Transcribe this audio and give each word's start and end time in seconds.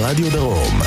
וברדיו 0.00 0.30
דרום. 0.30 0.80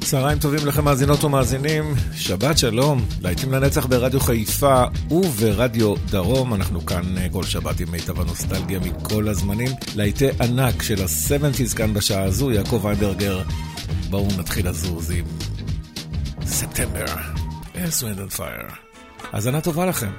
צהריים 0.00 0.38
טובים 0.38 0.66
לכם 0.66 0.84
מאזינות 0.84 1.24
ומאזינים, 1.24 1.94
שבת 2.14 2.58
שלום, 2.58 3.04
להיטים 3.22 3.52
לנצח 3.52 3.86
ברדיו 3.86 4.20
חיפה 4.20 4.84
וברדיו 5.10 5.94
דרום, 6.10 6.54
אנחנו 6.54 6.86
כאן 6.86 7.18
אה, 7.18 7.26
כל 7.32 7.42
שבת 7.42 7.80
עם 7.80 7.90
מיטב 7.90 8.20
הנוסטלגיה 8.20 8.78
מכל 8.80 9.28
הזמנים, 9.28 9.70
להיטי 9.96 10.28
ענק 10.40 10.82
של 10.82 11.02
ה-70's 11.02 11.76
כאן 11.76 11.94
בשעה 11.94 12.22
הזו, 12.22 12.50
יעקב 12.50 12.86
איינברגר, 12.86 13.42
בואו 14.10 14.28
נתחיל 14.38 14.68
לזוז 14.68 15.10
עם 15.10 15.24
ספטמבר, 16.46 17.37
Air, 17.78 17.90
Wind 17.90 18.18
and 18.18 18.38
Fire. 18.38 18.74
האזנה 19.32 19.60
טובה 19.60 19.86
לכם. 19.86 20.10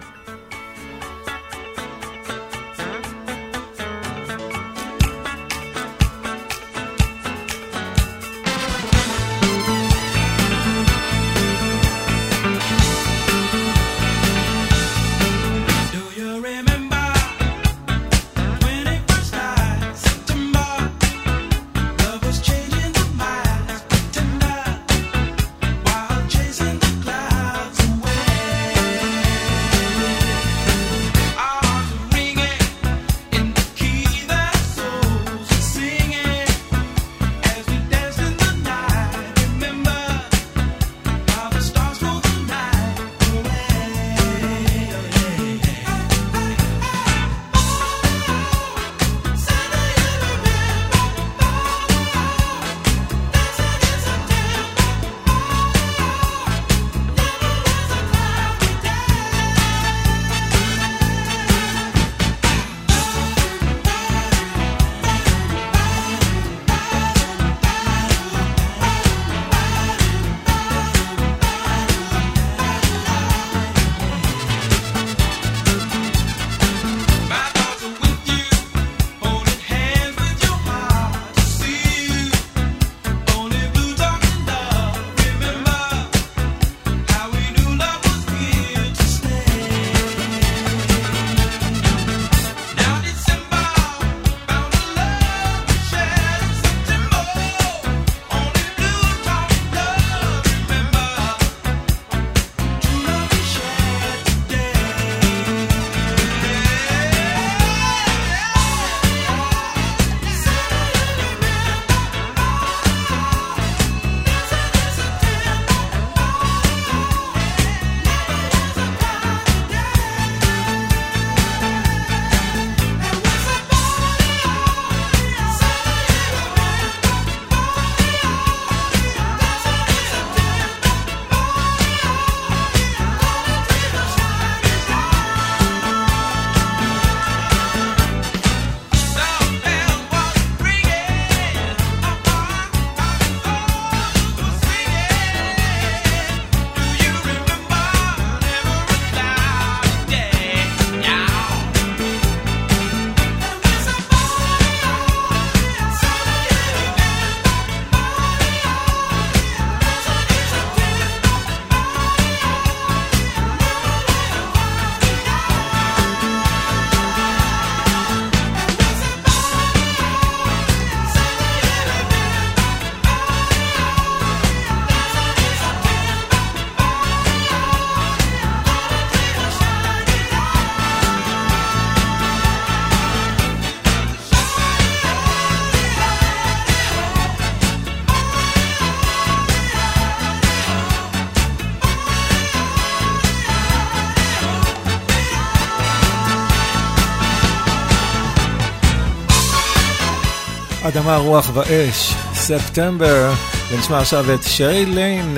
אדמה, 200.89 201.17
רוח 201.17 201.51
ואש, 201.53 202.13
ספטמבר, 202.33 203.31
ונשמע 203.71 203.99
עכשיו 203.99 204.33
את 204.33 204.43
שרי 204.43 204.85
ליין, 204.85 205.37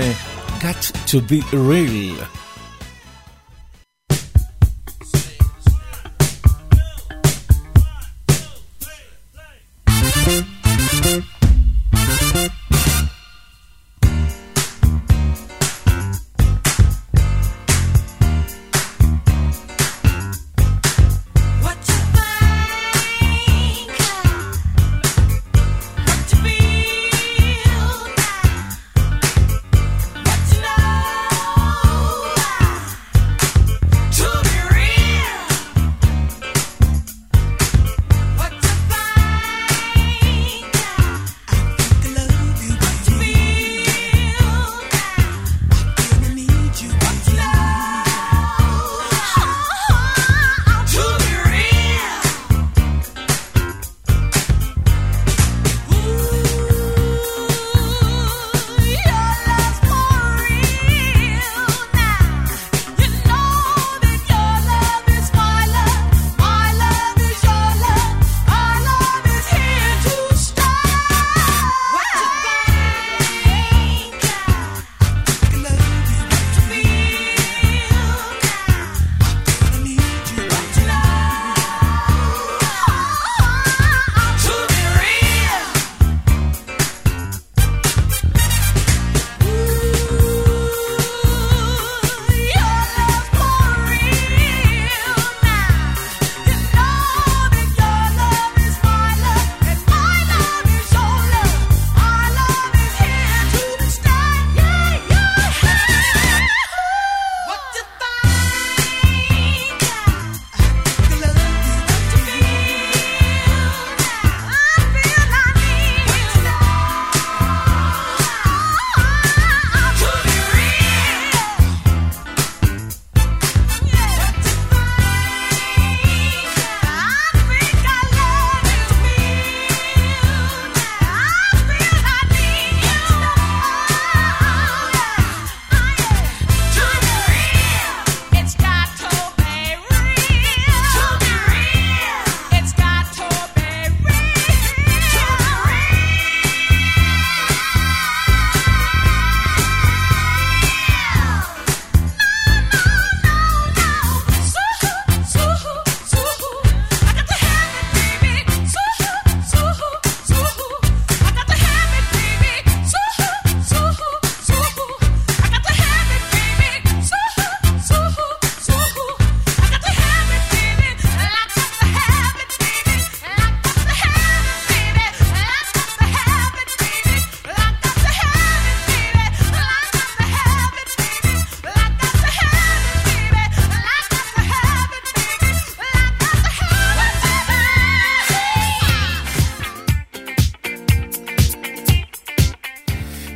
Got 0.61 0.91
to 1.07 1.17
be 1.31 1.41
real. 1.53 2.40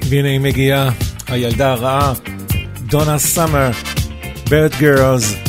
והנה 0.09 0.29
היא 0.29 0.39
מגיעה, 0.39 0.89
הילדה 1.27 1.71
הרעה, 1.71 2.13
דונה 2.81 3.19
סאמר, 3.19 3.69
ברד 4.49 4.71
גרלס. 4.79 5.44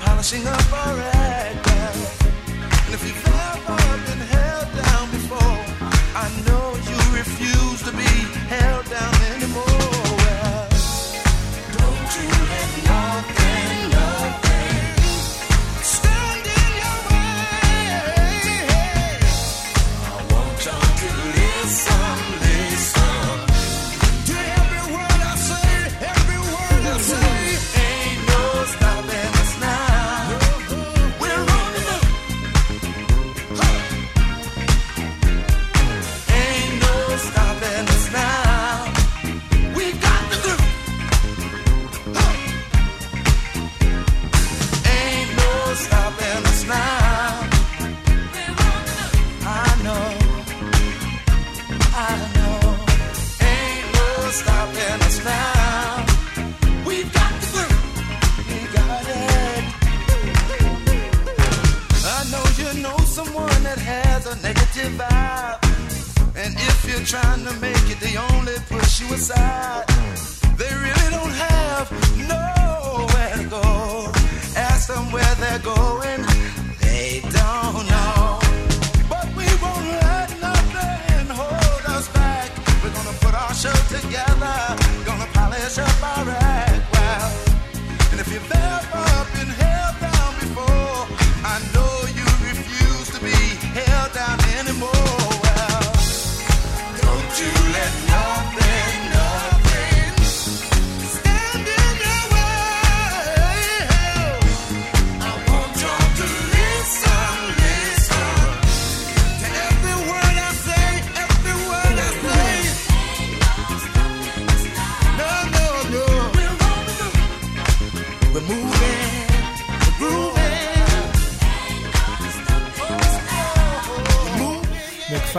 Polishing 0.00 0.46
up 0.46 0.72
our 0.72 1.17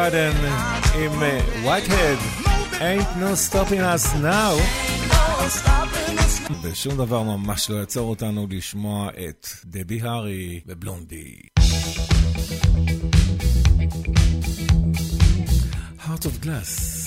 Garden 0.10 0.36
עם 0.96 1.12
Whitehead, 1.66 2.20
Ain't 2.80 3.10
No 3.22 3.36
Stopping 3.36 3.82
Us 3.82 4.16
Now. 4.22 4.56
ושום 6.62 6.98
דבר 6.98 7.24
ממש 7.24 7.70
לא 7.70 7.76
יעצור 7.76 8.10
אותנו 8.10 8.48
לשמוע 8.50 9.10
את 9.30 9.48
דבי 9.66 10.02
הארי 10.02 10.60
ובלונדי. 10.66 11.36
Heart 16.00 16.26
of 16.26 16.46
Glass. 16.46 17.00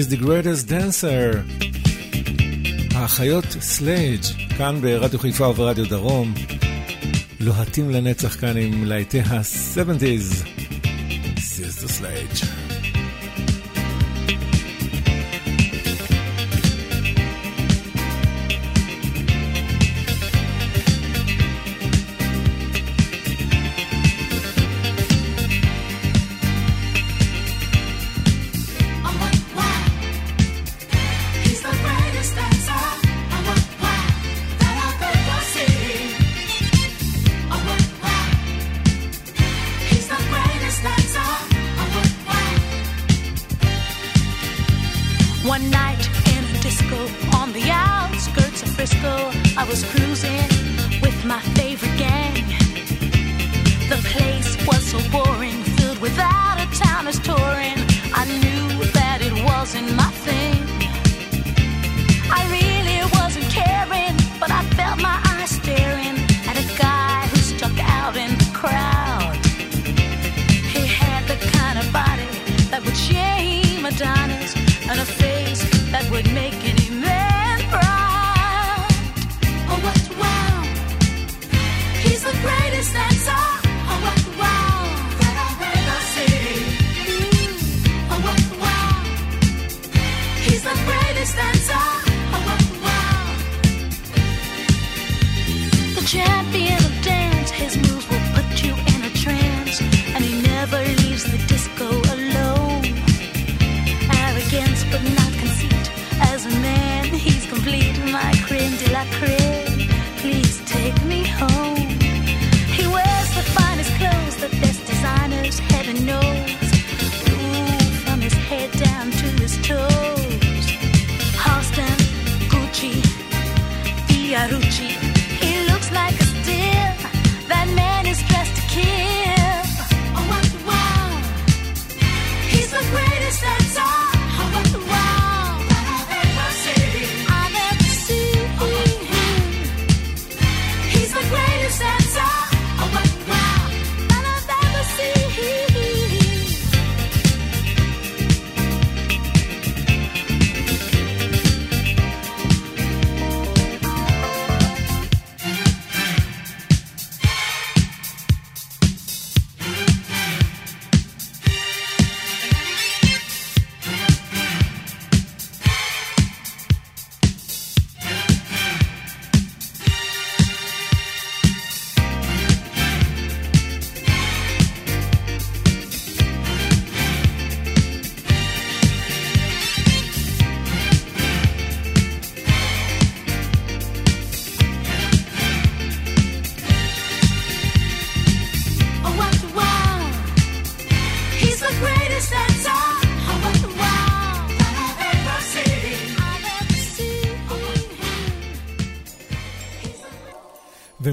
He's 0.00 0.08
the 0.08 0.16
greatest 0.16 0.66
dancer. 0.68 1.44
האחיות 2.94 3.44
סלדג' 3.44 4.24
כאן 4.58 4.80
ברדיו 4.80 5.18
חיפה 5.18 5.48
וברדיו 5.48 5.88
דרום. 5.88 6.34
לוהטים 7.40 7.90
לנצח 7.90 8.40
כאן 8.40 8.56
עם 8.56 8.84
להיטי 8.84 9.20
ה-70's. 9.20 10.49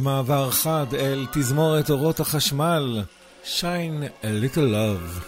במעבר 0.08 0.52
חד 0.52 0.86
אל 0.93 1.26
תזמורת 1.32 1.89
אורות 1.89 2.20
החשמל, 2.20 3.02
Shine 3.43 4.24
a 4.24 4.26
Little 4.26 4.58
Love. 4.58 5.22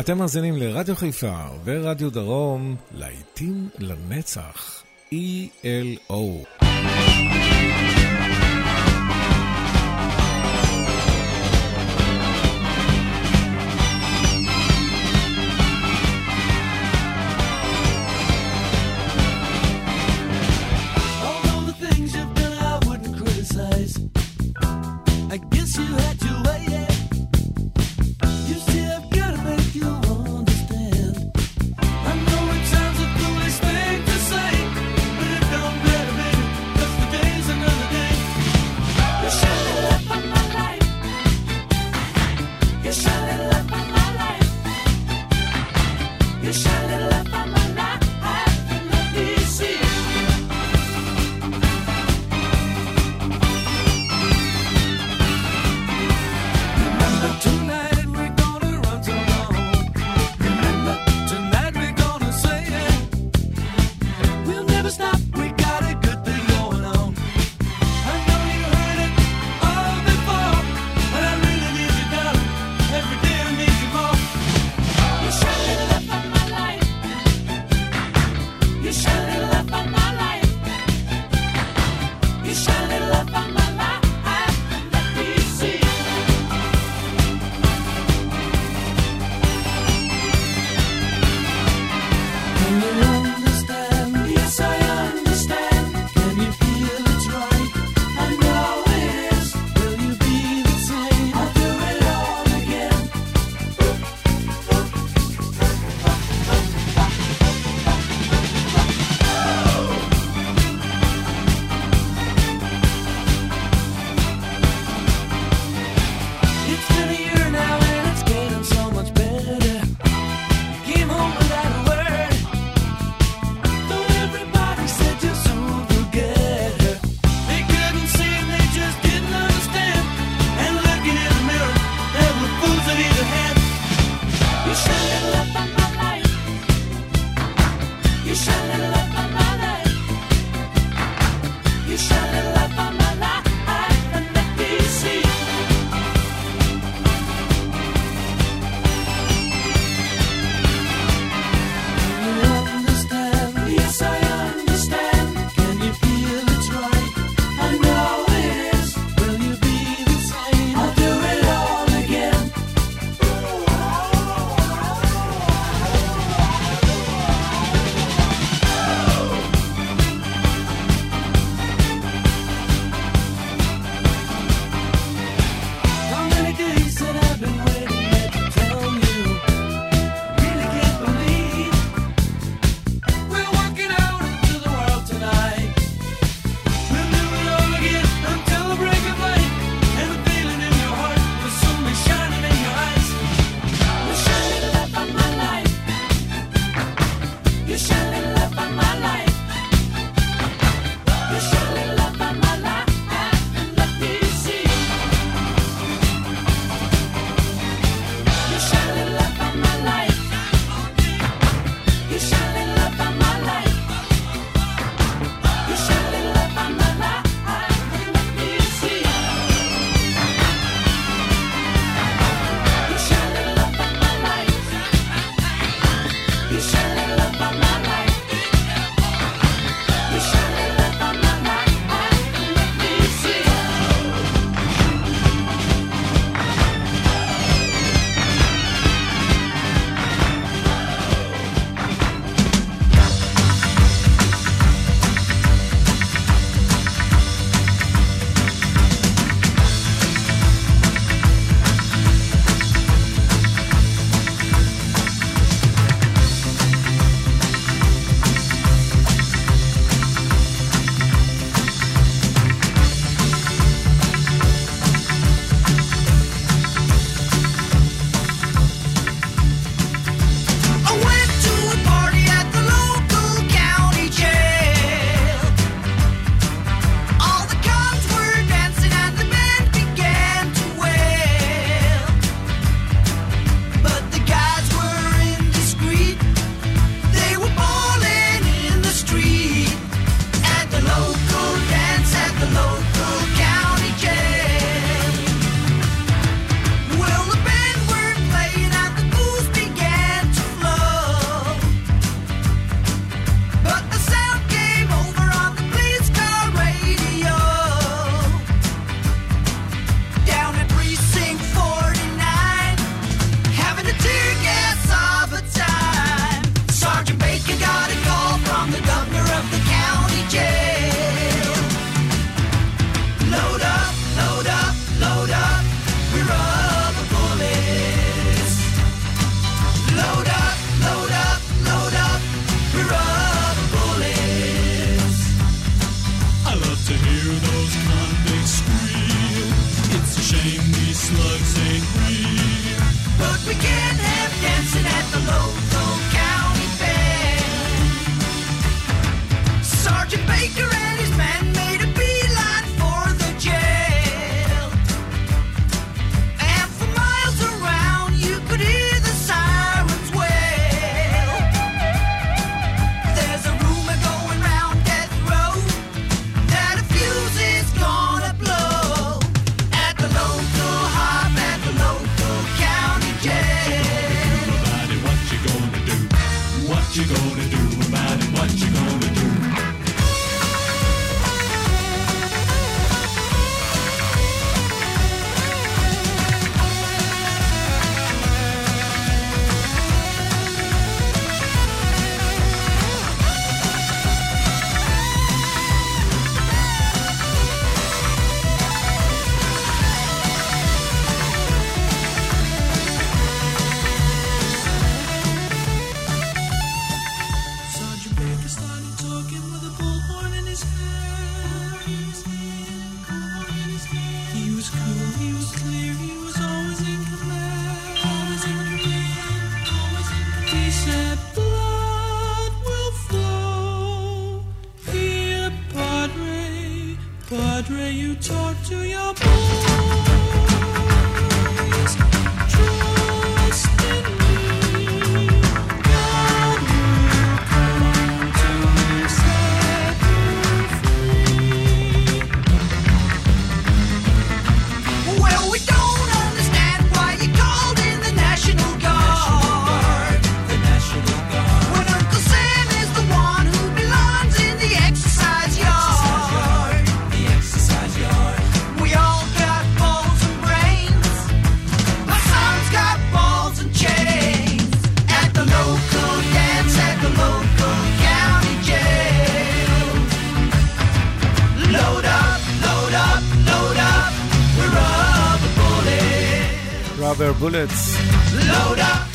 אתם 0.00 0.18
מאזינים 0.18 0.56
לרדיו 0.56 0.96
חיפה 0.96 1.34
ורדיו 1.64 2.10
דרום, 2.10 2.76
להיטים 2.94 3.68
לנצח, 3.78 4.82
ELO. 5.12 6.64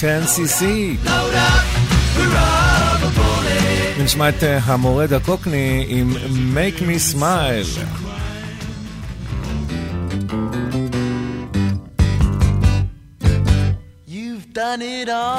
10cc. 0.02 0.66
ונשמע 3.97 4.30
את 4.30 4.43
המורד 4.43 5.14
הקוקני 5.14 5.86
עם 5.88 6.14
Make 6.56 6.80
Me 6.80 7.16
Smile. 7.16 7.80
You've 14.08 14.47
done 14.54 14.82
it 14.82 15.10
all. 15.10 15.30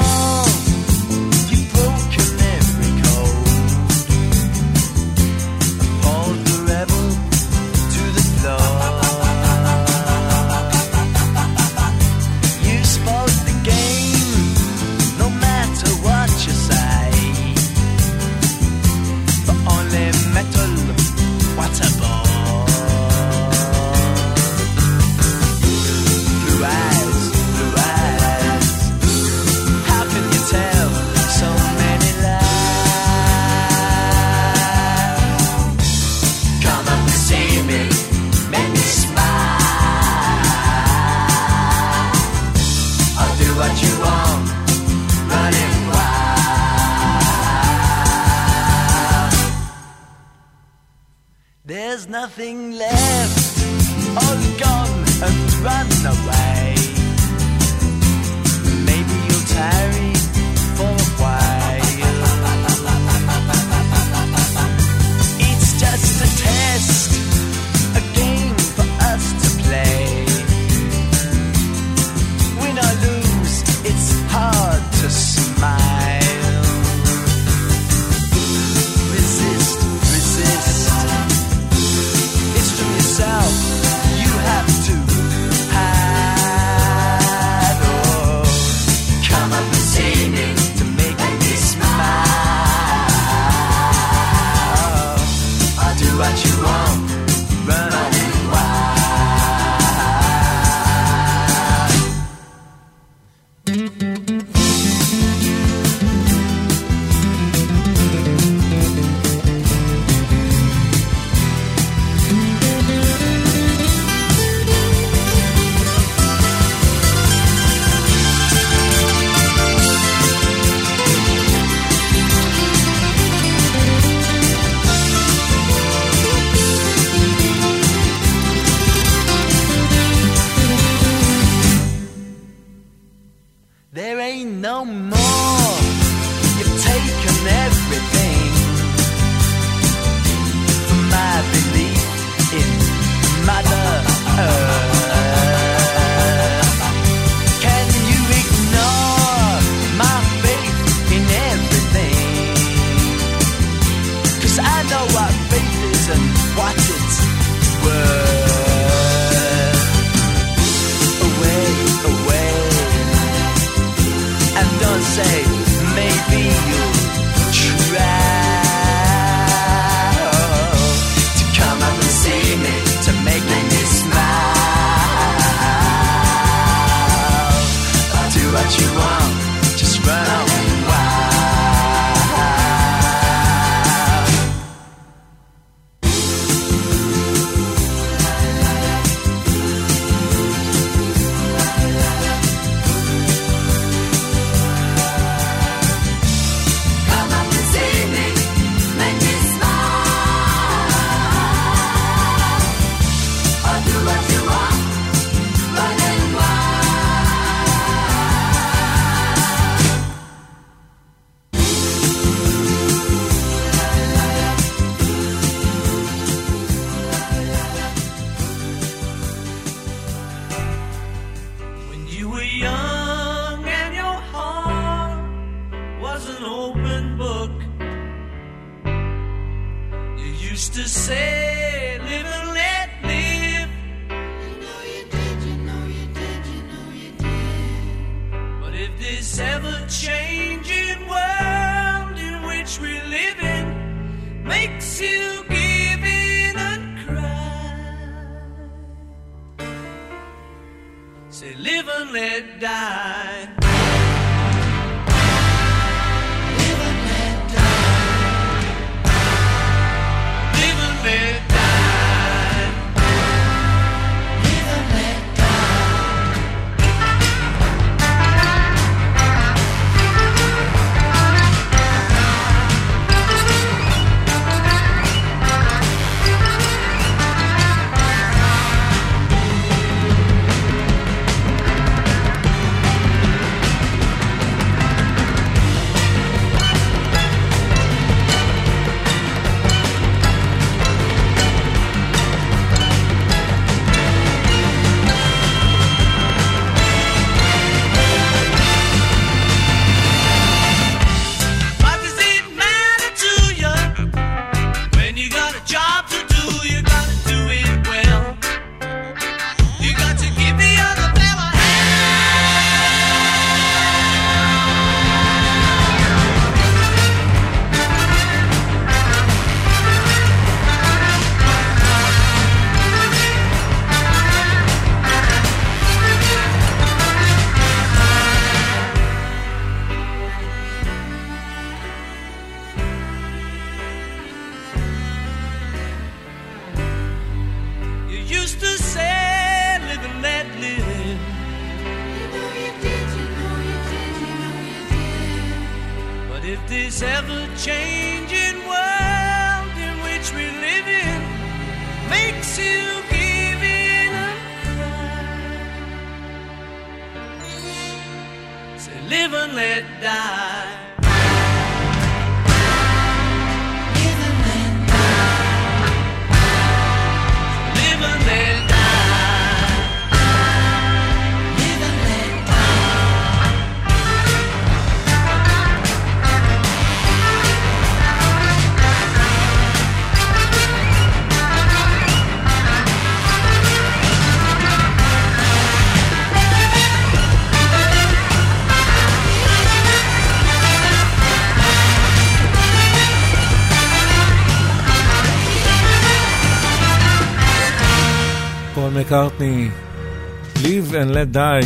באמת 401.25 401.33
די. 401.33 401.61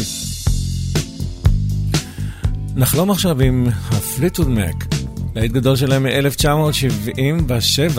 נחלום 2.76 3.10
עכשיו 3.10 3.40
עם 3.40 3.66
הפליטווד 3.90 4.48
מק, 4.48 4.86
להיט 5.34 5.52
גדול 5.52 5.76
שלהם 5.76 6.02
מ-1977, 6.02 7.98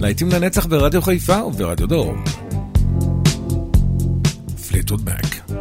להיטים 0.00 0.28
לנצח 0.28 0.66
ברדיו 0.66 1.02
חיפה 1.02 1.44
וברדיו 1.44 1.86
דרום. 1.86 2.14
פליטווד 4.68 5.10
מק. 5.10 5.52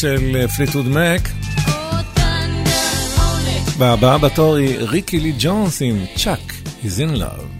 של 0.00 0.36
אה, 0.40 0.48
פליטוד 0.48 0.88
מק. 0.88 1.28
והבאה 3.78 4.18
בתור 4.18 4.56
היא 4.56 4.78
ריקי 4.78 5.20
לי 5.20 5.32
ג'ונס 5.38 5.82
עם 5.82 6.04
צ'אק, 6.16 6.52
He's 6.82 6.98
in 6.98 7.16
love. 7.16 7.59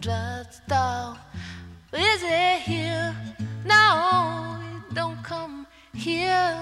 just 0.00 0.62
thought, 0.64 1.18
is 1.92 2.22
it 2.22 2.60
here? 2.62 3.14
No, 3.64 4.60
don't 4.92 5.22
come 5.22 5.66
here. 5.92 6.61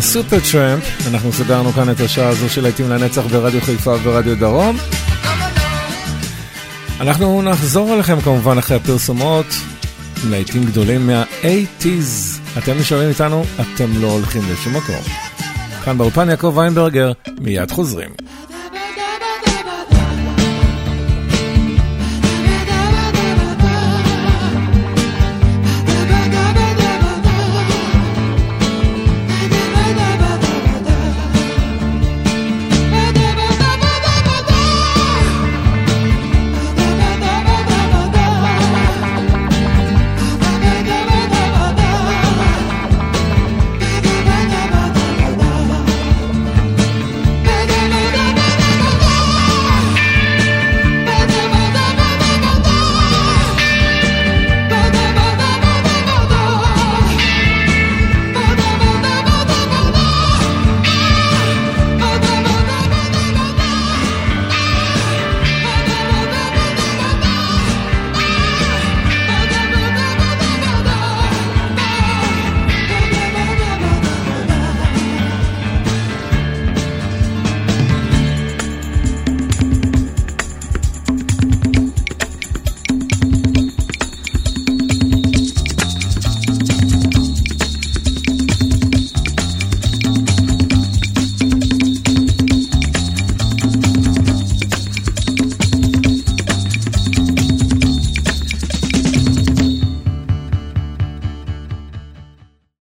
ועם 0.00 0.08
הסופר 0.08 0.36
טראמפ, 0.52 0.84
אנחנו 1.06 1.32
סגרנו 1.32 1.72
כאן 1.72 1.90
את 1.90 2.00
השעה 2.00 2.28
הזו 2.28 2.48
של 2.48 2.62
להיטים 2.62 2.90
לנצח 2.90 3.22
ברדיו 3.22 3.60
חיפה 3.60 3.90
וברדיו 3.90 4.38
דרום. 4.38 4.76
אנחנו 7.00 7.42
נחזור 7.42 7.94
אליכם 7.94 8.20
כמובן 8.20 8.58
אחרי 8.58 8.76
הפרסומות, 8.76 9.46
להיטים 10.28 10.64
גדולים 10.64 11.06
מה-80's. 11.06 12.58
אתם 12.58 12.78
נשארים 12.78 13.08
איתנו, 13.08 13.44
אתם 13.60 14.02
לא 14.02 14.06
הולכים 14.06 14.42
לשום 14.52 14.76
מקום. 14.76 15.02
כאן 15.84 15.98
באולפן 15.98 16.28
יעקב 16.28 16.52
ויינברגר, 16.56 17.12
מיד 17.40 17.70
חוזרים. 17.70 18.10